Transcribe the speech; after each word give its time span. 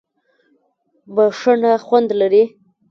بښنه 1.15 1.71
خوند 1.85 2.09
لري. 2.19 2.43